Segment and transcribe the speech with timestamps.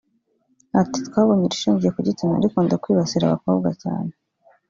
[0.81, 4.11] Ati “Twabonye irishingiye ku gitsina rikunda kwibasira abakobwa cyane